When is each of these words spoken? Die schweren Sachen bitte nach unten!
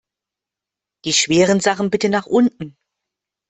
Die 1.05 1.13
schweren 1.13 1.59
Sachen 1.59 1.91
bitte 1.91 2.09
nach 2.09 2.25
unten! 2.25 2.75